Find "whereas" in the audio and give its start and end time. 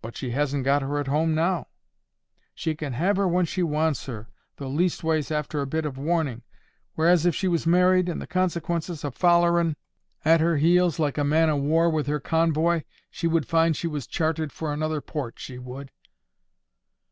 6.94-7.26